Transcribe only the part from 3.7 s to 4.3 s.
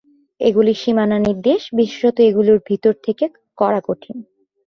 কঠিন।